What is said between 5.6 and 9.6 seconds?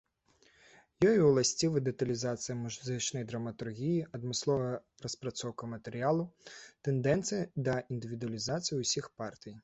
матэрыялу, тэндэнцыя да індывідуалізацыі ўсіх партый.